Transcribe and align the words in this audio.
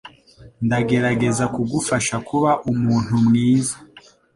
Ndagerageza 0.65 1.43
kugufasha 1.53 2.15
kuba 2.27 2.51
umuntu 2.71 3.13
mwiza. 3.25 3.75